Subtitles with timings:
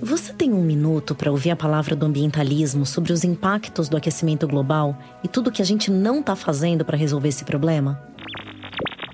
[0.00, 4.46] Você tem um minuto para ouvir a palavra do ambientalismo sobre os impactos do aquecimento
[4.46, 8.00] global e tudo que a gente não está fazendo para resolver esse problema?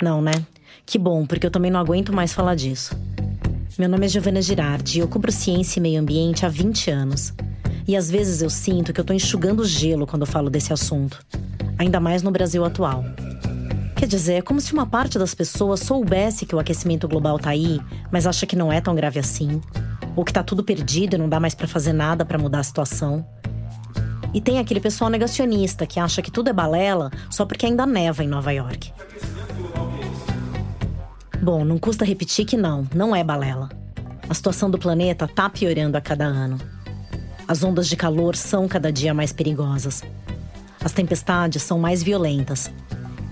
[0.03, 0.33] Não, né?
[0.87, 2.97] Que bom, porque eu também não aguento mais falar disso.
[3.79, 7.33] Meu nome é Giovana Girardi e eu cubro ciência e meio ambiente há 20 anos.
[7.87, 11.25] E às vezes eu sinto que eu tô enxugando gelo quando falo desse assunto.
[11.79, 13.05] Ainda mais no Brasil atual.
[14.01, 17.51] Quer dizer, é como se uma parte das pessoas soubesse que o aquecimento global tá
[17.51, 17.79] aí,
[18.11, 19.61] mas acha que não é tão grave assim,
[20.17, 22.63] ou que tá tudo perdido e não dá mais para fazer nada para mudar a
[22.63, 23.23] situação.
[24.33, 28.25] E tem aquele pessoal negacionista que acha que tudo é balela só porque ainda neva
[28.25, 28.91] em Nova York.
[31.43, 33.69] Bom, não custa repetir que não, não é balela.
[34.27, 36.59] A situação do planeta tá piorando a cada ano.
[37.47, 40.03] As ondas de calor são cada dia mais perigosas.
[40.83, 42.73] As tempestades são mais violentas.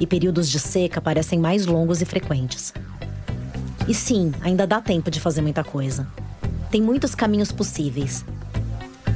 [0.00, 2.72] E períodos de seca parecem mais longos e frequentes.
[3.86, 6.06] E sim, ainda dá tempo de fazer muita coisa.
[6.70, 8.24] Tem muitos caminhos possíveis.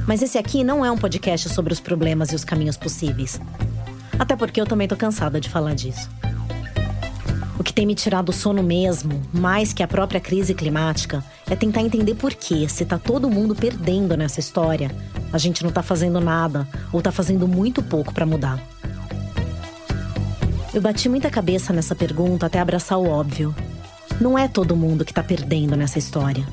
[0.07, 3.39] Mas esse aqui não é um podcast sobre os problemas e os caminhos possíveis.
[4.17, 6.09] Até porque eu também tô cansada de falar disso.
[7.57, 11.55] O que tem me tirado o sono mesmo, mais que a própria crise climática, é
[11.55, 14.91] tentar entender por que, se tá todo mundo perdendo nessa história,
[15.31, 18.72] a gente não tá fazendo nada ou tá fazendo muito pouco para mudar.
[20.73, 23.55] Eu bati muita cabeça nessa pergunta até abraçar o óbvio.
[24.19, 26.43] Não é todo mundo que tá perdendo nessa história.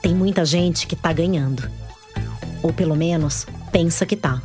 [0.00, 1.70] Tem muita gente que tá ganhando.
[2.62, 4.40] Ou pelo menos, pensa que tá.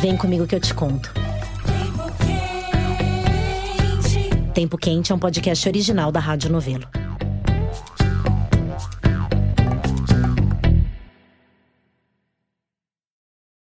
[0.00, 1.12] Vem comigo que eu te conto.
[4.52, 6.97] Tempo Quente é um podcast original da Rádio Novelo.